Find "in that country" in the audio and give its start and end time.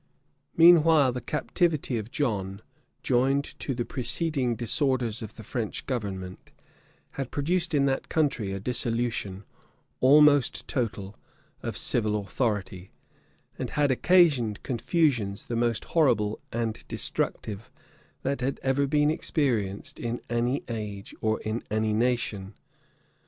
7.75-8.51